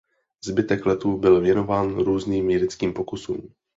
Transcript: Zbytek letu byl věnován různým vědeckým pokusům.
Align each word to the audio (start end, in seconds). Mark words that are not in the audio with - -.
Zbytek 0.43 0.85
letu 0.85 1.17
byl 1.17 1.41
věnován 1.41 1.95
různým 2.03 2.47
vědeckým 2.47 2.93
pokusům. 2.93 3.53